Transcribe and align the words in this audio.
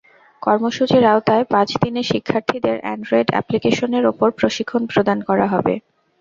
কর্মসূচির 0.41 1.03
আওতায় 1.05 1.45
পাঁচ 1.51 1.69
দিনে 1.81 2.01
শিক্ষার্থীদের 2.11 2.77
অ্যান্ড্রয়েড 2.81 3.27
অ্যাপ্লিকেশনের 3.31 4.03
ওপর 4.05 4.27
প্রশিক্ষণ 4.39 4.81
প্রদান 4.91 5.17
করা 5.29 5.45
হবে। 5.53 5.73